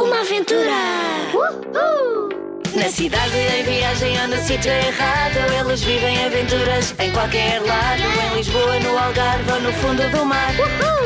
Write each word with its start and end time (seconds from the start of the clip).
Uma 0.00 0.20
aventura! 0.20 0.78
Na 2.76 2.88
cidade, 2.88 3.36
em 3.36 3.64
viagem 3.64 4.20
ou 4.20 4.28
no 4.28 4.36
sítio 4.36 4.70
errado 4.70 5.36
Eles 5.58 5.82
vivem 5.82 6.24
aventuras 6.24 6.94
em 7.00 7.10
qualquer 7.10 7.60
lado. 7.60 8.02
Em 8.02 8.36
Lisboa, 8.36 8.78
no 8.78 8.96
Algarve 8.96 9.50
ou 9.50 9.60
no 9.60 9.72
fundo 9.72 10.08
do 10.10 10.24
mar. 10.24 10.52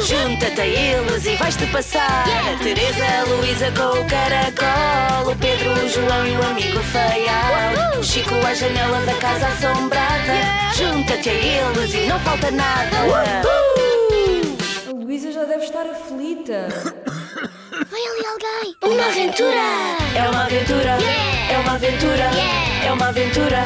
Junta-te 0.06 0.60
a 0.60 0.66
eles 0.66 1.24
e 1.24 1.36
vais-te 1.36 1.66
passar. 1.68 2.24
A 2.28 2.62
Teresa, 2.62 3.04
a 3.20 3.24
Luísa 3.24 3.72
com 3.72 3.98
o 3.98 4.04
caracol. 4.04 5.32
O 5.32 5.36
Pedro, 5.36 5.72
o 5.72 5.88
João 5.88 6.26
e 6.26 6.36
o 6.36 6.42
amigo 6.50 6.80
feial 6.80 7.98
O 7.98 8.02
Chico 8.02 8.34
à 8.46 8.52
janela 8.52 9.00
da 9.06 9.14
casa 9.14 9.46
assombrada. 9.46 10.74
Junta-te 10.76 11.30
a 11.30 11.32
eles 11.32 11.94
e 11.94 12.06
não 12.06 12.20
falta 12.20 12.50
nada. 12.50 12.98
A 14.86 14.92
Luísa 14.92 15.32
já 15.32 15.44
deve 15.44 15.64
estar 15.64 15.86
aflita. 15.86 16.68
Vai 17.92 18.00
ali 18.00 18.24
alguém! 18.24 18.74
Uma 18.90 19.04
aventura! 19.06 19.60
É 20.16 20.26
uma 20.30 20.44
aventura, 20.44 20.96
é 21.50 21.58
uma 21.58 21.72
aventura, 21.74 22.30
é 22.82 22.90
uma 22.90 23.08
aventura, 23.08 23.64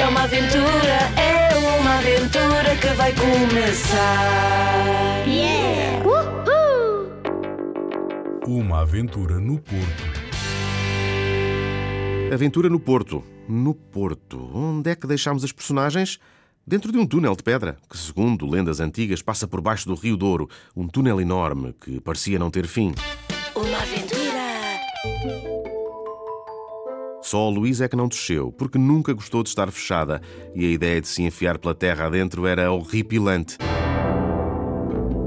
é 0.00 0.06
uma 0.08 0.22
aventura, 0.22 0.98
é 1.20 1.54
uma 1.78 1.98
aventura 1.98 2.76
que 2.80 2.88
vai 2.94 3.12
começar. 3.12 4.16
Uhul! 6.06 7.10
Uma 8.46 8.80
aventura 8.80 9.38
no 9.38 9.60
Porto. 9.60 10.04
Aventura 12.32 12.70
no 12.70 12.80
Porto. 12.80 13.22
No 13.46 13.74
Porto. 13.74 14.50
Onde 14.54 14.90
é 14.90 14.94
que 14.94 15.06
deixámos 15.06 15.44
as 15.44 15.52
personagens? 15.52 16.18
Dentro 16.66 16.90
de 16.90 16.96
um 16.96 17.06
túnel 17.06 17.36
de 17.36 17.42
pedra, 17.42 17.76
que, 17.90 17.98
segundo 17.98 18.46
lendas 18.46 18.80
antigas, 18.80 19.20
passa 19.20 19.46
por 19.46 19.60
baixo 19.60 19.86
do 19.86 19.94
Rio 19.94 20.16
Douro. 20.16 20.48
Um 20.74 20.88
túnel 20.88 21.20
enorme 21.20 21.74
que 21.78 22.00
parecia 22.00 22.38
não 22.38 22.50
ter 22.50 22.66
fim. 22.66 22.94
Uma 23.56 23.78
aventura. 23.78 24.80
Só 27.22 27.46
a 27.46 27.48
Luísa 27.48 27.86
é 27.86 27.88
que 27.88 27.96
não 27.96 28.06
desceu, 28.06 28.52
porque 28.52 28.76
nunca 28.76 29.14
gostou 29.14 29.42
de 29.42 29.48
estar 29.48 29.70
fechada 29.72 30.20
e 30.54 30.66
a 30.66 30.68
ideia 30.68 31.00
de 31.00 31.08
se 31.08 31.22
enfiar 31.22 31.56
pela 31.56 31.74
terra 31.74 32.04
adentro 32.04 32.46
era 32.46 32.70
horripilante. 32.70 33.56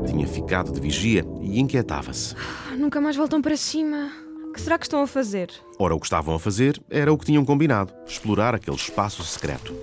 Tinha 0.05 0.27
ficado 0.27 0.71
de 0.71 0.79
vigia 0.79 1.25
e 1.41 1.59
inquietava-se. 1.59 2.35
Nunca 2.77 3.01
mais 3.01 3.15
voltam 3.15 3.41
para 3.41 3.57
cima. 3.57 4.11
O 4.47 4.53
que 4.53 4.61
será 4.61 4.77
que 4.77 4.85
estão 4.85 5.01
a 5.01 5.07
fazer? 5.07 5.49
Ora, 5.79 5.95
o 5.95 5.99
que 5.99 6.05
estavam 6.05 6.35
a 6.35 6.39
fazer 6.39 6.79
era 6.87 7.11
o 7.11 7.17
que 7.17 7.25
tinham 7.25 7.43
combinado: 7.43 7.91
explorar 8.05 8.53
aquele 8.53 8.77
espaço 8.77 9.23
secreto. 9.23 9.75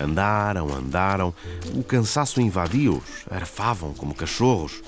Andaram, 0.00 0.72
andaram, 0.74 1.34
o 1.74 1.84
cansaço 1.84 2.40
invadiu-os, 2.40 3.26
arfavam 3.30 3.92
como 3.92 4.14
cachorros. 4.14 4.82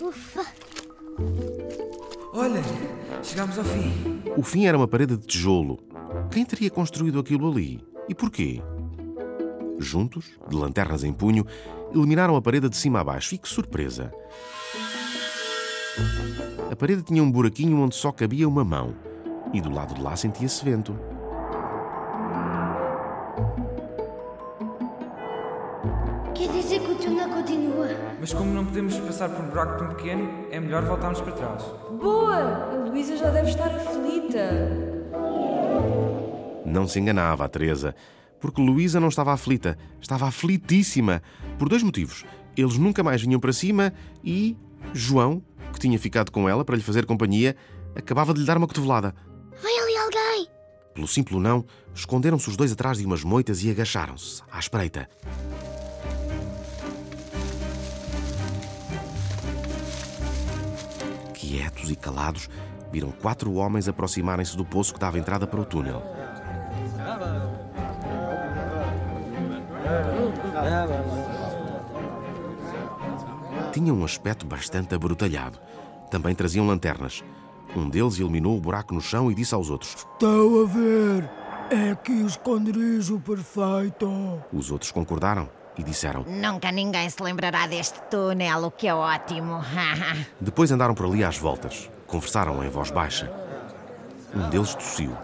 Ufa! 0.00 0.44
Olha, 2.34 2.62
chegámos 3.22 3.58
ao 3.58 3.64
fim. 3.64 4.22
O 4.36 4.42
fim 4.42 4.66
era 4.66 4.76
uma 4.76 4.86
parede 4.86 5.16
de 5.16 5.26
tijolo. 5.26 5.78
Quem 6.30 6.44
teria 6.44 6.70
construído 6.70 7.18
aquilo 7.18 7.50
ali? 7.50 7.82
E 8.08 8.14
porquê? 8.14 8.62
Juntos, 9.78 10.26
de 10.48 10.54
lanternas 10.54 11.02
em 11.02 11.12
punho, 11.12 11.46
iluminaram 11.92 12.36
a 12.36 12.42
parede 12.42 12.68
de 12.68 12.76
cima 12.76 13.00
a 13.00 13.04
baixo. 13.04 13.34
E 13.34 13.38
que 13.38 13.48
surpresa! 13.48 14.12
A 16.70 16.76
parede 16.76 17.02
tinha 17.02 17.22
um 17.22 17.30
buraquinho 17.30 17.80
onde 17.80 17.96
só 17.96 18.12
cabia 18.12 18.46
uma 18.46 18.64
mão. 18.64 19.07
E 19.52 19.60
do 19.60 19.70
lado 19.70 19.94
de 19.94 20.02
lá 20.02 20.14
sentia-se 20.14 20.64
vento. 20.64 20.98
Quer 26.34 26.48
dizer 26.52 26.80
que 26.80 26.92
o 26.92 26.94
túnel 26.94 27.28
continua? 27.30 27.88
Mas 28.20 28.32
como 28.32 28.52
não 28.52 28.64
podemos 28.64 28.96
passar 28.98 29.28
por 29.28 29.44
um 29.44 29.48
buraco 29.48 29.78
tão 29.78 29.88
pequeno, 29.88 30.46
é 30.50 30.60
melhor 30.60 30.84
voltarmos 30.84 31.20
para 31.20 31.32
trás. 31.32 31.64
Boa! 32.00 32.36
A 32.36 32.88
Luísa 32.88 33.16
já 33.16 33.30
deve 33.30 33.48
estar 33.48 33.74
aflita. 33.74 34.88
Não 36.64 36.86
se 36.86 37.00
enganava 37.00 37.44
a 37.44 37.48
Teresa, 37.48 37.94
porque 38.38 38.60
Luísa 38.60 39.00
não 39.00 39.08
estava 39.08 39.32
aflita, 39.32 39.78
estava 40.00 40.26
aflitíssima. 40.26 41.22
Por 41.58 41.68
dois 41.68 41.82
motivos. 41.82 42.24
Eles 42.56 42.76
nunca 42.76 43.02
mais 43.02 43.22
vinham 43.22 43.40
para 43.40 43.52
cima 43.52 43.92
e 44.22 44.56
João, 44.92 45.42
que 45.72 45.78
tinha 45.78 45.98
ficado 45.98 46.30
com 46.30 46.48
ela 46.48 46.64
para 46.64 46.76
lhe 46.76 46.82
fazer 46.82 47.06
companhia, 47.06 47.56
acabava 47.96 48.34
de 48.34 48.40
lhe 48.40 48.46
dar 48.46 48.58
uma 48.58 48.66
cotovelada. 48.66 49.14
Pelo 50.98 51.06
simples 51.06 51.40
não, 51.40 51.64
esconderam-se 51.94 52.48
os 52.48 52.56
dois 52.56 52.72
atrás 52.72 52.98
de 52.98 53.06
umas 53.06 53.22
moitas 53.22 53.62
e 53.62 53.70
agacharam-se, 53.70 54.42
à 54.50 54.58
espreita. 54.58 55.08
Quietos 61.32 61.88
e 61.88 61.94
calados, 61.94 62.50
viram 62.90 63.12
quatro 63.12 63.54
homens 63.54 63.86
aproximarem-se 63.86 64.56
do 64.56 64.64
poço 64.64 64.92
que 64.92 64.98
dava 64.98 65.20
entrada 65.20 65.46
para 65.46 65.60
o 65.60 65.64
túnel. 65.64 66.02
Tinham 73.72 73.96
um 73.96 74.04
aspecto 74.04 74.44
bastante 74.44 74.96
abrutalhado. 74.96 75.60
Também 76.10 76.34
traziam 76.34 76.66
lanternas. 76.66 77.22
Um 77.76 77.88
deles 77.88 78.18
iluminou 78.18 78.56
o 78.56 78.60
buraco 78.60 78.94
no 78.94 79.00
chão 79.00 79.30
e 79.30 79.34
disse 79.34 79.54
aos 79.54 79.70
outros: 79.70 79.94
Estão 79.94 80.62
a 80.62 80.66
ver? 80.66 81.30
É 81.70 81.90
aqui 81.90 82.12
o 82.12 82.26
esconderijo 82.26 83.20
perfeito. 83.20 84.10
Os 84.52 84.70
outros 84.70 84.90
concordaram 84.90 85.48
e 85.76 85.82
disseram. 85.82 86.24
Nunca 86.26 86.72
ninguém 86.72 87.08
se 87.10 87.22
lembrará 87.22 87.66
deste 87.66 88.00
túnel, 88.10 88.64
o 88.64 88.70
que 88.70 88.88
é 88.88 88.94
ótimo. 88.94 89.62
Depois 90.40 90.72
andaram 90.72 90.94
por 90.94 91.06
ali 91.06 91.22
às 91.22 91.36
voltas. 91.36 91.90
Conversaram 92.06 92.64
em 92.64 92.70
voz 92.70 92.90
baixa. 92.90 93.30
Um 94.34 94.48
deles 94.48 94.74
tossiu. 94.74 95.14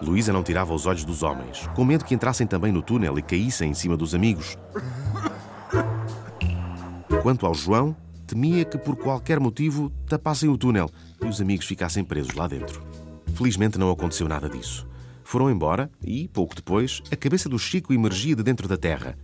Luísa 0.00 0.32
não 0.32 0.42
tirava 0.42 0.72
os 0.72 0.86
olhos 0.86 1.04
dos 1.04 1.22
homens, 1.22 1.68
com 1.74 1.84
medo 1.84 2.04
que 2.04 2.14
entrassem 2.14 2.46
também 2.46 2.70
no 2.70 2.82
túnel 2.82 3.18
e 3.18 3.22
caíssem 3.22 3.70
em 3.70 3.74
cima 3.74 3.96
dos 3.96 4.14
amigos. 4.14 4.56
Quanto 7.22 7.46
ao 7.46 7.54
João, 7.54 7.96
temia 8.26 8.64
que 8.64 8.76
por 8.76 8.96
qualquer 8.96 9.40
motivo 9.40 9.90
tapassem 10.08 10.48
o 10.48 10.58
túnel 10.58 10.90
e 11.22 11.26
os 11.26 11.40
amigos 11.40 11.66
ficassem 11.66 12.04
presos 12.04 12.34
lá 12.34 12.46
dentro. 12.46 12.82
Felizmente 13.34 13.78
não 13.78 13.90
aconteceu 13.90 14.28
nada 14.28 14.48
disso. 14.48 14.86
Foram 15.24 15.50
embora 15.50 15.90
e, 16.04 16.28
pouco 16.28 16.54
depois, 16.54 17.02
a 17.10 17.16
cabeça 17.16 17.48
do 17.48 17.58
Chico 17.58 17.92
emergia 17.92 18.36
de 18.36 18.42
dentro 18.42 18.68
da 18.68 18.76
terra. 18.76 19.16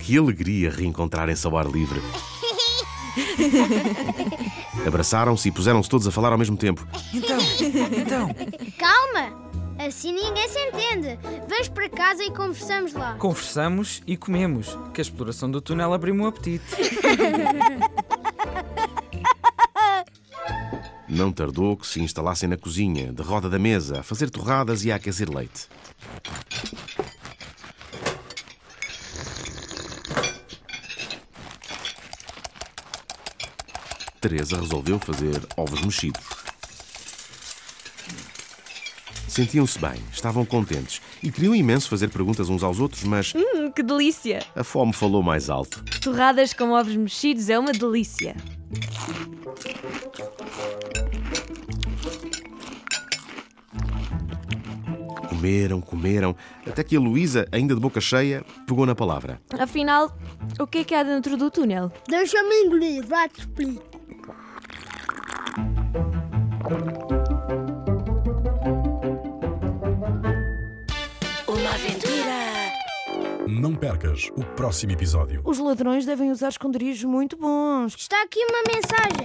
Que 0.00 0.16
alegria 0.16 0.70
reencontrarem-se 0.70 1.46
ao 1.46 1.56
ar 1.56 1.66
livre. 1.66 2.00
Abraçaram-se 4.86 5.48
e 5.48 5.52
puseram-se 5.52 5.88
todos 5.88 6.06
a 6.06 6.10
falar 6.10 6.32
ao 6.32 6.38
mesmo 6.38 6.56
tempo. 6.56 6.86
Então, 7.14 7.38
então, 7.96 8.28
Calma! 8.78 9.45
Assim 9.86 10.12
ninguém 10.12 10.48
se 10.48 10.58
entende. 10.58 11.16
Vamos 11.48 11.68
para 11.68 11.88
casa 11.88 12.24
e 12.24 12.30
conversamos 12.32 12.92
lá. 12.92 13.14
conversamos 13.14 14.02
e 14.04 14.16
comemos, 14.16 14.76
que 14.92 15.00
a 15.00 15.02
exploração 15.02 15.48
do 15.48 15.60
túnel 15.60 15.92
abriu-me 15.92 16.22
o 16.22 16.26
apetite. 16.26 16.64
Não 21.08 21.30
tardou 21.30 21.76
que 21.76 21.86
se 21.86 22.00
instalassem 22.00 22.48
na 22.48 22.56
cozinha, 22.56 23.12
de 23.12 23.22
roda 23.22 23.48
da 23.48 23.60
mesa, 23.60 24.00
a 24.00 24.02
fazer 24.02 24.28
torradas 24.28 24.84
e 24.84 24.90
a 24.90 24.96
aquecer 24.96 25.30
leite. 25.30 25.68
Teresa 34.20 34.58
resolveu 34.58 34.98
fazer 34.98 35.40
ovos 35.56 35.80
mexidos. 35.82 36.24
Sentiam-se 39.36 39.78
bem, 39.78 40.02
estavam 40.10 40.46
contentes 40.46 41.02
e 41.22 41.30
queriam 41.30 41.54
imenso 41.54 41.90
fazer 41.90 42.08
perguntas 42.08 42.48
uns 42.48 42.62
aos 42.62 42.80
outros, 42.80 43.04
mas 43.04 43.34
Hum, 43.34 43.70
que 43.70 43.82
delícia! 43.82 44.38
a 44.54 44.64
fome 44.64 44.94
falou 44.94 45.22
mais 45.22 45.50
alto. 45.50 45.84
Torradas 46.00 46.54
com 46.54 46.70
ovos 46.70 46.96
mexidos 46.96 47.50
é 47.50 47.58
uma 47.58 47.72
delícia. 47.72 48.34
Comeram, 55.28 55.80
comeram, 55.80 56.36
até 56.66 56.82
que 56.82 56.96
a 56.96 57.00
Luísa, 57.00 57.46
ainda 57.52 57.74
de 57.74 57.80
boca 57.80 58.00
cheia, 58.00 58.44
pegou 58.66 58.86
na 58.86 58.94
palavra. 58.94 59.40
Afinal, 59.58 60.16
o 60.58 60.66
que 60.66 60.78
é 60.78 60.84
que 60.84 60.94
há 60.94 61.02
dentro 61.02 61.36
do 61.36 61.50
túnel? 61.50 61.92
Deixa-me 62.08 62.54
engolir, 62.64 63.06
vai-te 63.06 63.40
explico. 63.40 63.82
Não 73.48 73.76
percas 73.76 74.28
o 74.36 74.42
próximo 74.42 74.90
episódio. 74.90 75.40
Os 75.44 75.58
ladrões 75.60 76.04
devem 76.04 76.32
usar 76.32 76.48
esconderijos 76.48 77.04
muito 77.04 77.36
bons. 77.36 77.94
Está 77.94 78.20
aqui 78.22 78.40
uma 78.40 78.62
mensagem. 78.74 79.24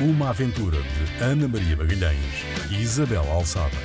Uma 0.00 0.30
aventura 0.30 0.76
de 0.76 1.24
Ana 1.24 1.48
Maria 1.48 1.76
Magalhães 1.76 2.44
e 2.70 2.80
Isabel 2.80 3.28
Alçada. 3.32 3.76